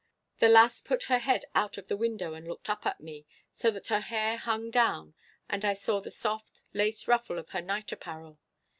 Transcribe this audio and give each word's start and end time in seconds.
The 0.39 0.49
lass 0.49 0.81
put 0.81 1.03
her 1.03 1.19
head 1.19 1.45
out 1.53 1.77
of 1.77 1.87
the 1.87 1.95
window 1.95 2.33
and 2.33 2.47
looked 2.47 2.71
up 2.71 2.87
at 2.87 3.01
me, 3.01 3.27
so 3.51 3.69
that 3.69 3.89
her 3.89 3.99
hair 3.99 4.35
hung 4.37 4.71
down 4.71 5.13
and 5.47 5.63
I 5.63 5.75
saw 5.75 5.99
the 5.99 6.09
soft 6.09 6.63
lace 6.73 7.07
ruffle 7.07 7.37
of 7.37 7.49
her 7.49 7.61
night 7.61 7.91
apparel. 7.91 8.39